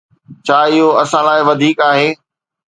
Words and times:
ڇا 0.45 0.59
اهو 0.69 0.87
اسان 1.01 1.21
لاء 1.27 1.39
وڌيڪ 1.47 1.77
آهي؟ 1.89 2.09